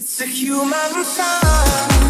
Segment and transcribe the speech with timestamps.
[0.00, 2.09] body back human forth.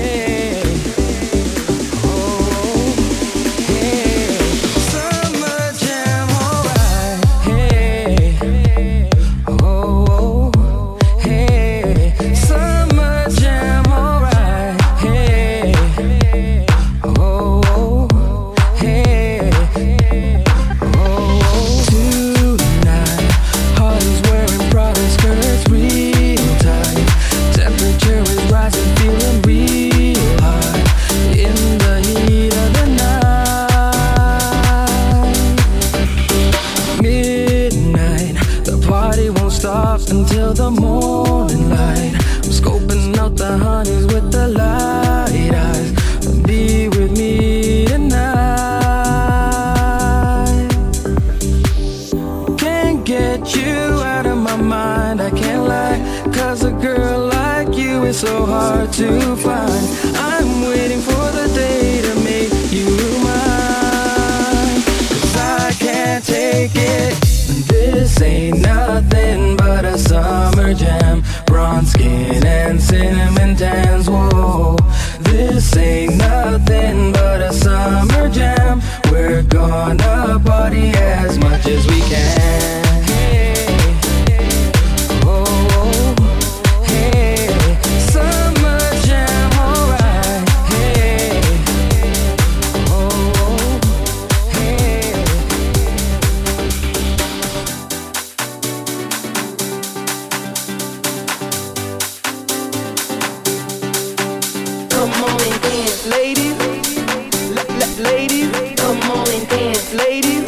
[108.01, 108.51] ladies.
[108.79, 110.40] Come on and dance, ladies.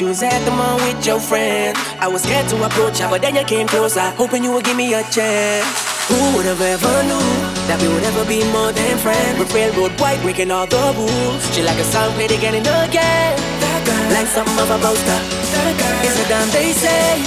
[0.00, 1.76] You was at the mall with your friend.
[2.00, 4.74] I was scared to approach her, but then you came closer, hoping you would give
[4.78, 5.66] me a chance.
[6.08, 7.28] Who would have ever knew
[7.68, 9.38] that we would ever be more than friends?
[9.38, 11.54] With railroad white breaking all the rules.
[11.54, 13.49] She like a song played again and again.
[14.10, 15.18] Like something of a poster.
[16.02, 17.22] It's a damn they say.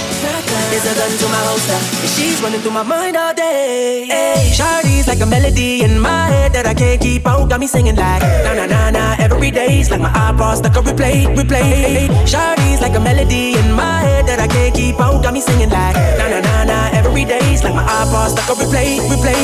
[0.70, 1.80] It's a gun to my holster.
[2.14, 4.06] She's running through my mind all day.
[4.06, 7.48] Hey, Shawty's like a melody in my head that I can't keep out.
[7.48, 10.84] Got me singing like na na na na every day's like my iPod stuck on
[10.84, 12.08] replay, replay.
[12.26, 15.22] Shawty's like a melody in my head that I can't keep out.
[15.22, 18.56] Got me singing like na na na na every day's like my iPod stuck on
[18.56, 19.42] replay, replay.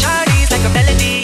[0.00, 1.19] Shawty's like a melody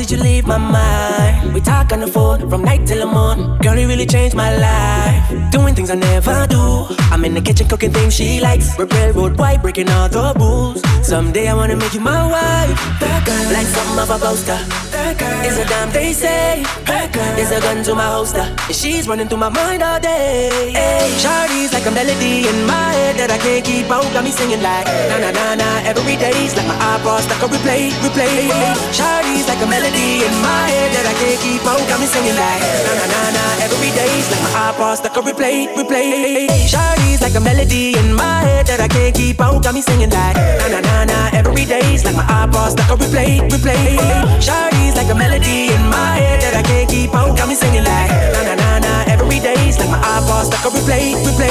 [0.00, 1.52] did you leave my mind?
[1.52, 3.58] We talk on the phone from night till the morning.
[3.58, 5.52] Girl, you really changed my life.
[5.52, 6.86] Doing things I never do.
[7.12, 8.78] I'm in the kitchen cooking things she likes.
[8.78, 10.80] We're railroad white, breaking all the rules.
[11.06, 12.72] Someday I wanna make you my wife.
[13.00, 14.58] That girl, like something of a poster.
[14.94, 16.64] That girl, is a damn they say.
[16.86, 18.46] That girl, is a gun to my holster.
[18.68, 20.72] And she's running through my mind all day.
[20.72, 24.08] Hey, Shawty's like a melody in my head that I can't keep out.
[24.14, 27.50] Got me singing like na na na na every day's like my iPod stuck on
[27.50, 28.48] replay, replay.
[28.96, 31.82] Shawty's like a melody melody in my head that I can't keep out.
[31.88, 35.24] Got me singing like na na na na every day's like my iPod stuck on
[35.24, 36.48] replay, replay.
[36.66, 39.62] Shawty's like a melody in my head that I can't keep out.
[39.62, 42.98] Got me singing like na na na na every day's like my iPod stuck on
[42.98, 43.98] replay, replay.
[44.40, 47.36] Shawty's like a melody in my head that I can't keep out.
[47.36, 50.72] Got me singing like na na na na every day's like my iPod stuck on
[50.78, 51.50] replay, replay.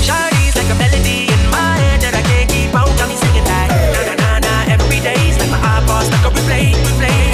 [0.00, 2.88] Shawty's like a melody in my head that I can't keep out.
[2.96, 6.32] Got me singing like na na na na every day's like my iPod stuck on
[6.32, 7.25] replay, replay.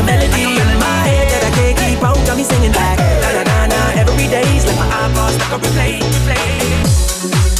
[0.00, 2.16] Like a melody in my head that I can't keep out.
[2.24, 5.60] Got me singing like na na na na every day's like my iPod stuck on
[5.60, 7.59] replay, replay.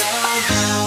[0.00, 0.77] On